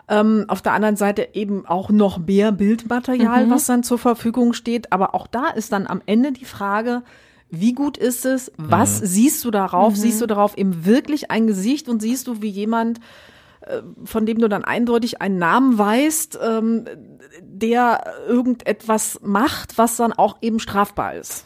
[0.10, 4.94] Ähm, auf der anderen Seite eben auch noch mehr Bildmaterial, was dann zur Verfügung steht.
[4.94, 7.04] Aber auch da ist dann am Ende die Frage,
[7.50, 8.52] wie gut ist es?
[8.58, 9.96] Was siehst du darauf?
[10.02, 13.00] Siehst du darauf eben wirklich ein Gesicht und siehst du, wie jemand,
[13.62, 16.86] äh, von dem du dann eindeutig einen Namen weißt, ähm,
[17.42, 21.46] der irgendetwas macht, was dann auch eben strafbar ist?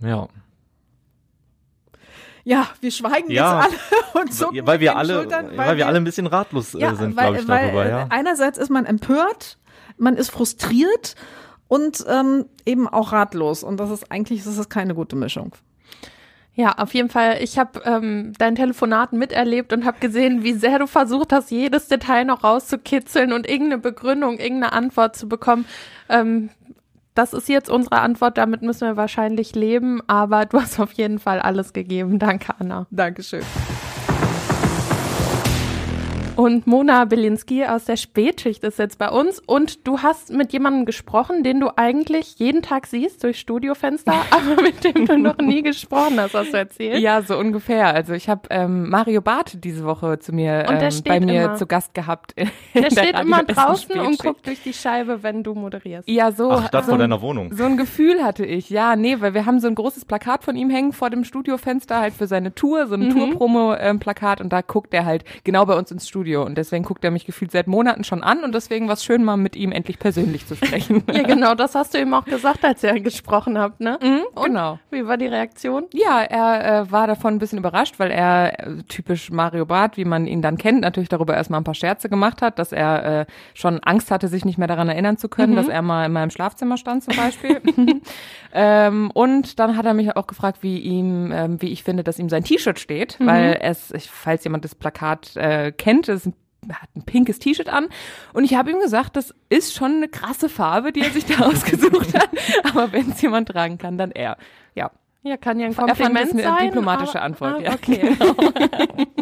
[0.00, 0.28] Ja.
[2.48, 3.62] Ja, wir schweigen Ja.
[3.62, 3.78] jetzt
[4.14, 6.94] alle und zucken weil wir den alle, Schultern, weil, wir alle ein bisschen ratlos äh,
[6.94, 8.06] sind, glaube ich, darüber, äh, ja.
[8.08, 9.58] Einerseits ist man empört,
[9.98, 11.14] man ist frustriert
[11.68, 13.62] und ähm, eben auch ratlos.
[13.62, 15.52] Und das ist eigentlich das ist keine gute Mischung.
[16.54, 17.36] Ja, auf jeden Fall.
[17.42, 21.88] Ich habe ähm, dein Telefonat miterlebt und habe gesehen, wie sehr du versucht hast, jedes
[21.88, 25.66] Detail noch rauszukitzeln und irgendeine Begründung, irgendeine Antwort zu bekommen.
[26.08, 26.48] Ähm,
[27.18, 31.18] das ist jetzt unsere Antwort, damit müssen wir wahrscheinlich leben, aber du hast auf jeden
[31.18, 32.20] Fall alles gegeben.
[32.20, 32.86] Danke, Anna.
[32.90, 33.42] Dankeschön.
[36.38, 40.84] Und Mona Belinski aus der Spätschicht ist jetzt bei uns und du hast mit jemandem
[40.86, 45.62] gesprochen, den du eigentlich jeden Tag siehst durch Studiofenster, aber mit dem du noch nie
[45.62, 47.00] gesprochen hast, hast du erzählt.
[47.02, 47.92] Ja, so ungefähr.
[47.92, 51.18] Also ich habe ähm, Mario Barth diese Woche zu mir Und der ähm, steht bei
[51.18, 51.54] mir immer.
[51.56, 52.34] zu Gast gehabt.
[52.36, 55.54] in Der der steht immer Radio Essen draußen und guckt durch die Scheibe, wenn du
[55.56, 56.08] moderierst.
[56.08, 56.52] Ja, so.
[56.52, 57.52] Ach, das so vor ein- deiner Wohnung.
[57.52, 58.70] So ein Gefühl hatte ich.
[58.70, 61.98] Ja, nee, weil wir haben so ein großes Plakat von ihm hängen vor dem Studiofenster
[61.98, 65.90] halt für seine Tour, so ein Tour-Promo-Plakat und da guckt er halt genau bei uns
[65.90, 68.94] ins Studio und deswegen guckt er mich gefühlt seit Monaten schon an und deswegen war
[68.94, 71.02] es schön, mal mit ihm endlich persönlich zu sprechen.
[71.12, 73.98] Ja, genau, das hast du ihm auch gesagt, als ihr gesprochen habt, ne?
[74.34, 74.78] Und genau.
[74.90, 75.86] wie war die Reaktion?
[75.92, 80.04] Ja, er äh, war davon ein bisschen überrascht, weil er äh, typisch Mario Barth, wie
[80.04, 83.26] man ihn dann kennt, natürlich darüber erstmal ein paar Scherze gemacht hat, dass er äh,
[83.54, 86.30] schon Angst hatte, sich nicht mehr daran erinnern zu können, dass er mal in meinem
[86.30, 87.60] Schlafzimmer stand zum Beispiel.
[88.52, 92.18] ähm, und dann hat er mich auch gefragt, wie ihm, ähm, wie ich finde, dass
[92.18, 96.34] ihm sein T-Shirt steht, weil es, falls jemand das Plakat äh, kennt, ist ein
[96.68, 97.88] er hat ein pinkes T-Shirt an
[98.32, 101.38] und ich habe ihm gesagt, das ist schon eine krasse Farbe, die er sich da
[101.46, 102.30] ausgesucht hat,
[102.64, 104.36] aber wenn es jemand tragen kann, dann er.
[104.74, 104.90] Ja.
[105.22, 106.66] Ja, kann ja ein Er fand Kompliment das eine sein.
[106.66, 107.72] diplomatische aber, Antwort, ah, ja.
[107.74, 108.16] Okay.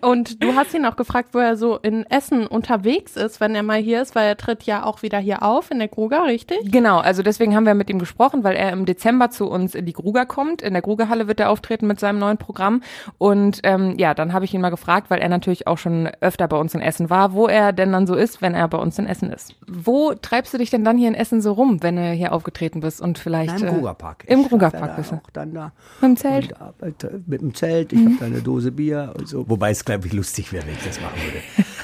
[0.00, 3.62] Und du hast ihn auch gefragt, wo er so in Essen unterwegs ist, wenn er
[3.62, 6.58] mal hier ist, weil er tritt ja auch wieder hier auf in der Gruger, richtig?
[6.70, 9.86] Genau, also deswegen haben wir mit ihm gesprochen, weil er im Dezember zu uns in
[9.86, 10.62] die Gruger kommt.
[10.62, 12.82] In der Grugerhalle wird er auftreten mit seinem neuen Programm.
[13.18, 16.48] Und ähm, ja, dann habe ich ihn mal gefragt, weil er natürlich auch schon öfter
[16.48, 18.98] bei uns in Essen war, wo er denn dann so ist, wenn er bei uns
[18.98, 19.54] in Essen ist.
[19.66, 22.80] Wo treibst du dich denn dann hier in Essen so rum, wenn du hier aufgetreten
[22.80, 24.24] bist und vielleicht Nein, Im äh, Grugerpark.
[24.26, 25.22] Im Grugerpark bist da du.
[25.22, 25.72] auch dann da.
[26.00, 26.52] Mit dem Zelt?
[26.52, 27.92] Und arbeite mit dem Zelt.
[27.92, 29.41] Ich habe da eine Dose Bier und so.
[29.48, 31.38] Wobei es, glaube ich, lustig wäre, wenn ich das machen würde.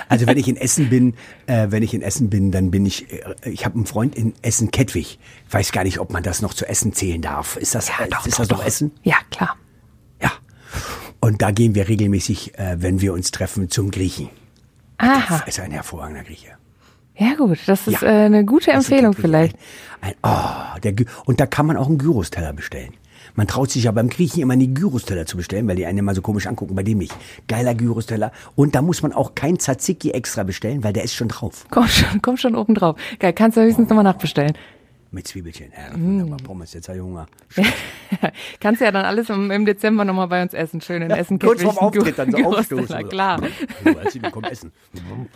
[0.08, 1.14] Also wenn ich in Essen bin,
[1.46, 4.32] äh, wenn ich in Essen bin, dann bin ich, äh, ich habe einen Freund in
[4.42, 5.18] Essen-Kettwig.
[5.46, 7.56] Ich weiß gar nicht, ob man das noch zu Essen zählen darf.
[7.56, 8.92] Ist das, ja, doch, ist doch, das doch Essen?
[9.02, 9.56] Ja, klar.
[10.22, 10.32] Ja.
[11.20, 14.30] Und da gehen wir regelmäßig, äh, wenn wir uns treffen, zum Griechen.
[14.96, 15.40] Aha.
[15.40, 16.48] Das ist ein hervorragender Grieche.
[17.16, 19.56] Ja gut, das ist ja, äh, eine gute Empfehlung vielleicht.
[20.00, 20.94] Ein, ein, oh, der,
[21.24, 22.94] und da kann man auch einen Gyros-Teller bestellen.
[23.38, 26.12] Man traut sich ja beim Griechen immer nie Gyros-Teller zu bestellen, weil die einen immer
[26.12, 27.14] so komisch angucken, bei dem nicht.
[27.46, 28.32] Geiler Gyros-Teller.
[28.56, 31.64] Und da muss man auch kein Tzatziki extra bestellen, weil der ist schon drauf.
[31.70, 32.96] Kommt schon, kommt schon oben drauf.
[33.20, 34.54] Geil, kannst du höchstens nochmal nachbestellen.
[35.10, 35.72] Mit Zwiebelchen.
[35.74, 36.36] Ja, mm.
[36.44, 37.26] Pommes, jetzt habe ich Hunger.
[38.60, 40.82] Kannst ja dann alles im, im Dezember nochmal bei uns essen.
[40.82, 41.38] Schön in ja, Essen.
[41.38, 42.88] Kurz vorm Auftritt dann so aufstoßen.
[42.90, 43.40] Na klar.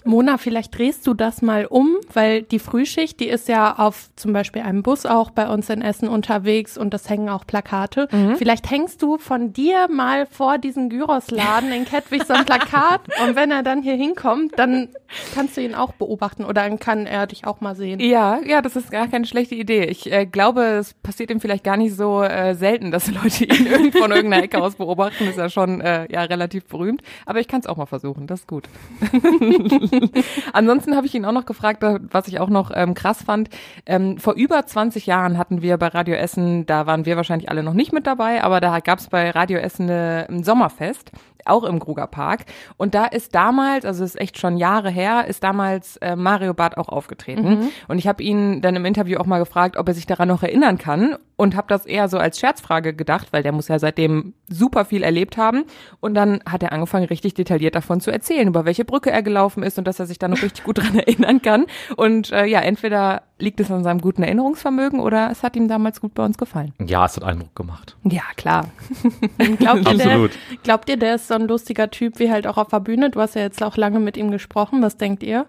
[0.04, 4.35] Mona, vielleicht drehst du das mal um, weil die Frühschicht, die ist ja auf zum
[4.35, 8.08] Beispiel einem Bus auch bei uns in Essen unterwegs und das hängen auch Plakate.
[8.12, 8.37] Mhm.
[8.37, 13.37] Vielleicht hängst du von dir mal vor diesen Gyrosladen in Kettwig so ein Plakat und
[13.37, 14.88] wenn er dann hier hinkommt, dann
[15.35, 18.00] kannst du ihn auch beobachten oder dann kann er dich auch mal sehen.
[18.00, 19.62] Ja, ja, das ist gar keine schlechte Idee.
[19.70, 23.66] Ich äh, glaube, es passiert ihm vielleicht gar nicht so äh, selten, dass Leute ihn
[23.66, 25.25] irgend von irgendeiner Ecke aus beobachten.
[25.29, 27.03] Ist ja schon äh, ja relativ berühmt.
[27.27, 28.27] Aber ich kann es auch mal versuchen.
[28.27, 28.68] Das ist gut.
[30.53, 33.51] Ansonsten habe ich ihn auch noch gefragt, was ich auch noch ähm, krass fand.
[33.87, 37.62] Ähm, vor über 20 Jahren hatten wir bei Radio Essen, da waren wir wahrscheinlich alle
[37.62, 41.12] noch nicht mit dabei, aber da gab es bei Radio Essen eine, ein Sommerfest
[41.46, 42.44] auch im Kruger Park.
[42.76, 46.76] Und da ist damals, also ist echt schon Jahre her, ist damals äh, Mario Barth
[46.76, 47.48] auch aufgetreten.
[47.48, 47.68] Mhm.
[47.88, 50.42] Und ich habe ihn dann im Interview auch mal gefragt, ob er sich daran noch
[50.42, 54.35] erinnern kann und habe das eher so als Scherzfrage gedacht, weil der muss ja seitdem
[54.48, 55.64] super viel erlebt haben.
[56.00, 59.62] Und dann hat er angefangen, richtig detailliert davon zu erzählen, über welche Brücke er gelaufen
[59.62, 61.66] ist und dass er sich da noch richtig gut dran erinnern kann.
[61.96, 66.00] Und äh, ja, entweder liegt es an seinem guten Erinnerungsvermögen oder es hat ihm damals
[66.00, 66.72] gut bei uns gefallen.
[66.78, 67.96] Ja, es hat Eindruck gemacht.
[68.05, 68.68] Ja, klar.
[69.59, 70.28] glaubt, ihr, der,
[70.62, 73.11] glaubt ihr, der ist so ein lustiger Typ wie halt auch auf der Bühne?
[73.11, 74.81] Du hast ja jetzt auch lange mit ihm gesprochen.
[74.81, 75.46] Was denkt ihr?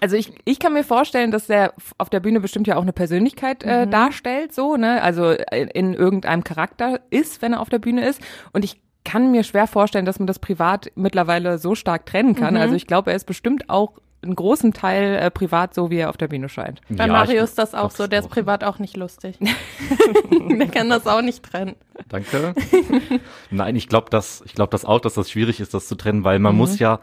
[0.00, 2.92] Also ich, ich kann mir vorstellen, dass er auf der Bühne bestimmt ja auch eine
[2.92, 3.90] Persönlichkeit äh, mhm.
[3.90, 5.02] darstellt, so, ne?
[5.02, 8.20] Also in, in irgendeinem Charakter ist, wenn er auf der Bühne ist.
[8.52, 12.54] Und ich kann mir schwer vorstellen, dass man das privat mittlerweile so stark trennen kann.
[12.54, 12.60] Mhm.
[12.60, 16.10] Also ich glaube, er ist bestimmt auch einen großen Teil äh, privat so, wie er
[16.10, 16.80] auf der Bühne scheint.
[16.88, 19.38] Bei ja, Mario ist das auch so, der ist privat auch nicht lustig.
[20.58, 21.74] der kann das auch nicht trennen.
[22.08, 22.54] Danke.
[23.50, 26.24] Nein, ich glaube das, ich glaube das auch, dass das schwierig ist, das zu trennen,
[26.24, 26.58] weil man mhm.
[26.58, 27.00] muss ja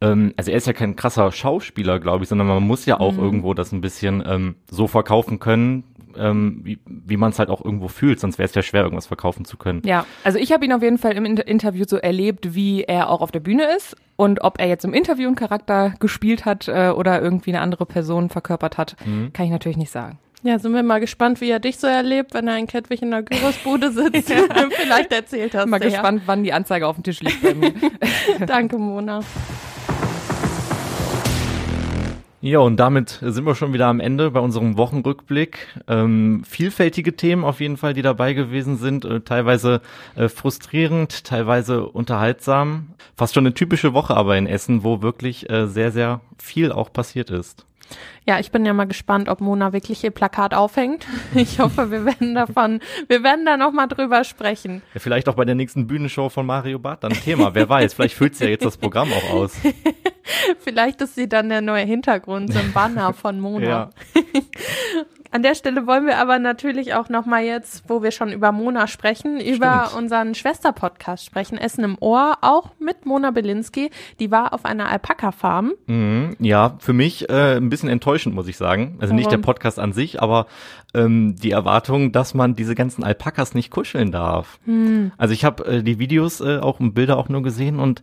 [0.00, 3.14] ähm, also er ist ja kein krasser Schauspieler, glaube ich, sondern man muss ja auch
[3.14, 3.20] mhm.
[3.20, 5.84] irgendwo das ein bisschen ähm, so verkaufen können,
[6.18, 9.06] ähm, wie, wie man es halt auch irgendwo fühlt, sonst wäre es ja schwer, irgendwas
[9.06, 9.82] verkaufen zu können.
[9.84, 13.20] Ja, also ich habe ihn auf jeden Fall im Interview so erlebt, wie er auch
[13.20, 16.90] auf der Bühne ist und ob er jetzt im Interview einen Charakter gespielt hat äh,
[16.90, 19.32] oder irgendwie eine andere Person verkörpert hat, mhm.
[19.32, 20.18] kann ich natürlich nicht sagen.
[20.42, 23.10] Ja, sind wir mal gespannt, wie er dich so erlebt, wenn er in Kettwig in
[23.10, 24.32] der Gyrosbude sitzt.
[24.70, 26.26] Vielleicht erzählt hast Mal gespannt, ja.
[26.26, 27.72] wann die Anzeige auf dem Tisch liegt bei mir.
[28.46, 29.20] Danke, Mona.
[32.40, 35.58] Ja, und damit sind wir schon wieder am Ende bei unserem Wochenrückblick.
[35.88, 39.80] Ähm, vielfältige Themen auf jeden Fall, die dabei gewesen sind, äh, teilweise
[40.14, 42.90] äh, frustrierend, teilweise unterhaltsam.
[43.16, 46.92] Fast schon eine typische Woche aber in Essen, wo wirklich äh, sehr, sehr viel auch
[46.92, 47.66] passiert ist.
[48.26, 51.06] Ja, ich bin ja mal gespannt, ob Mona wirklich ihr Plakat aufhängt.
[51.34, 54.82] Ich hoffe, wir werden davon, wir werden da noch mal drüber sprechen.
[54.92, 57.54] Ja, vielleicht auch bei der nächsten Bühnenshow von Mario Barth dann Thema.
[57.54, 59.56] Wer weiß, vielleicht füllt sie ja jetzt das Programm auch aus.
[60.60, 63.66] vielleicht ist sie dann der neue Hintergrund, so ein Banner von Mona.
[63.66, 63.90] Ja.
[65.30, 68.50] An der Stelle wollen wir aber natürlich auch noch mal jetzt, wo wir schon über
[68.50, 69.56] Mona sprechen, Stimmt.
[69.56, 73.90] über unseren Schwester-Podcast sprechen, Essen im Ohr, auch mit Mona Belinsky.
[74.20, 75.74] Die war auf einer Alpaka-Farm.
[75.86, 78.96] Mhm, ja, für mich äh, ein bisschen enttäuschend, muss ich sagen.
[79.00, 80.46] Also nicht der Podcast an sich, aber
[80.94, 84.58] ähm, die Erwartung, dass man diese ganzen Alpakas nicht kuscheln darf.
[84.64, 85.12] Mhm.
[85.18, 88.02] Also ich habe äh, die Videos äh, auch und Bilder auch nur gesehen und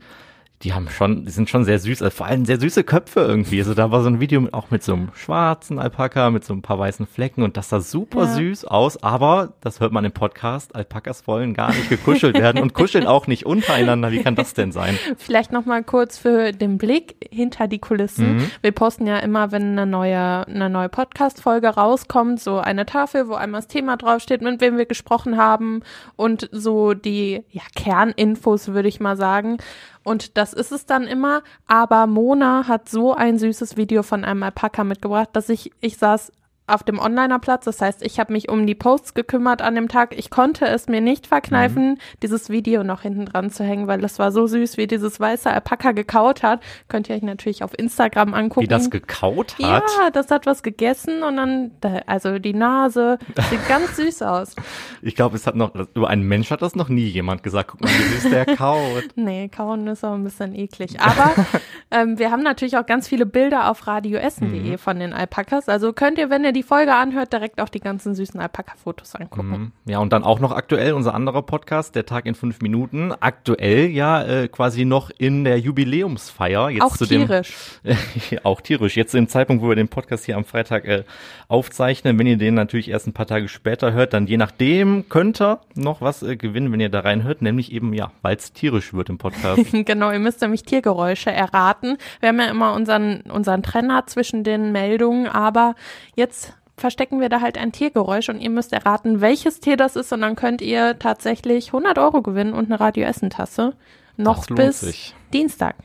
[0.65, 3.60] die haben schon, die sind schon sehr süß, also vor allem sehr süße Köpfe irgendwie.
[3.60, 6.56] Also da war so ein Video mit, auch mit so einem schwarzen Alpaka, mit so
[6.56, 8.34] ein paar weißen Flecken und das sah super ja.
[8.34, 12.73] süß aus, aber das hört man im Podcast, Alpakas wollen gar nicht gekuschelt werden und
[12.73, 14.12] kuscheln auch nicht untereinander.
[14.12, 14.97] Wie kann das denn sein?
[15.17, 18.38] Vielleicht nochmal kurz für den Blick hinter die Kulissen.
[18.38, 18.51] Mhm.
[18.63, 23.36] Wir posten ja immer, wenn eine neue, eine neue Podcast-Folge rauskommt, so eine Tafel, wo
[23.36, 25.84] einmal das Thema draufsteht, mit wem wir gesprochen haben
[26.15, 29.60] und so die ja, Kerninfos, würde ich mal sagen.
[30.06, 31.44] Und das ist es dann immer.
[31.68, 36.32] Aber Mona hat so ein süßes Video von einem Alpaka mitgebracht, dass ich, ich saß
[36.67, 37.65] auf dem Onlinerplatz.
[37.65, 40.17] Das heißt, ich habe mich um die Posts gekümmert an dem Tag.
[40.17, 41.97] Ich konnte es mir nicht verkneifen, mhm.
[42.23, 45.49] dieses Video noch hinten dran zu hängen, weil das war so süß, wie dieses weiße
[45.49, 46.62] Alpaka gekaut hat.
[46.88, 48.63] Könnt ihr euch natürlich auf Instagram angucken.
[48.63, 49.84] Wie das gekaut hat?
[49.99, 51.71] Ja, das hat was gegessen und dann,
[52.08, 54.56] also die Nase, sieht ganz süß aus.
[55.01, 57.71] Ich glaube, es hat noch, über einen Mensch hat das noch nie jemand gesagt.
[57.71, 59.04] Guck mal, wie süß der kaut.
[59.15, 60.99] nee, kauen ist auch ein bisschen eklig.
[60.99, 61.34] Aber
[61.91, 64.78] ähm, wir haben natürlich auch ganz viele Bilder auf radioessen.de mhm.
[64.78, 65.69] von den Alpakas.
[65.69, 69.50] Also könnt ihr, wenn ihr die Folge anhört, direkt auch die ganzen süßen Alpaka-Fotos angucken.
[69.86, 69.91] Mhm.
[69.91, 73.13] Ja, und dann auch noch aktuell unser anderer Podcast, der Tag in fünf Minuten.
[73.20, 76.70] Aktuell ja äh, quasi noch in der Jubiläumsfeier.
[76.70, 77.54] Jetzt auch zu tierisch.
[77.84, 77.98] Dem,
[78.32, 78.96] äh, auch tierisch.
[78.96, 81.04] Jetzt zu dem Zeitpunkt, wo wir den Podcast hier am Freitag äh,
[81.48, 82.18] aufzeichnen.
[82.18, 85.60] Wenn ihr den natürlich erst ein paar Tage später hört, dann je nachdem könnt ihr
[85.76, 87.41] noch was äh, gewinnen, wenn ihr da reinhört.
[87.41, 89.62] Nämlich eben, ja, weil es tierisch wird im Podcast.
[89.72, 91.98] genau, ihr müsst nämlich Tiergeräusche erraten.
[92.22, 95.76] Wir haben ja immer unseren, unseren Trenner zwischen den Meldungen, aber
[96.15, 96.45] jetzt
[96.78, 100.22] verstecken wir da halt ein Tiergeräusch und ihr müsst erraten, welches Tier das ist und
[100.22, 103.76] dann könnt ihr tatsächlich 100 Euro gewinnen und eine Radio-Essen-Tasse.
[104.18, 105.16] Noch bis sich.
[105.34, 105.76] Dienstag.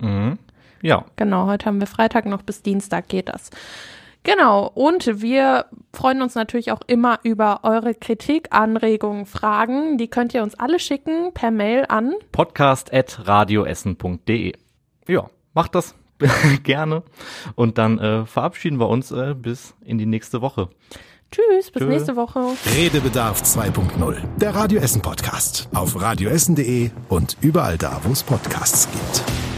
[0.00, 0.38] Mhm.
[0.82, 1.04] Ja.
[1.16, 3.50] Genau, heute haben wir Freitag, noch bis Dienstag geht das.
[4.22, 9.96] Genau, und wir freuen uns natürlich auch immer über eure Kritik, Anregungen, Fragen.
[9.96, 14.52] Die könnt ihr uns alle schicken per Mail an podcast.radioessen.de.
[15.08, 15.94] Ja, macht das
[16.62, 17.02] gerne.
[17.54, 20.68] Und dann äh, verabschieden wir uns äh, bis in die nächste Woche.
[21.30, 21.88] Tschüss, bis Tschö.
[21.88, 22.40] nächste Woche.
[22.76, 25.68] Redebedarf 2.0, der Radio Essen Podcast.
[25.72, 29.49] Auf radioessen.de und überall da, wo es Podcasts gibt.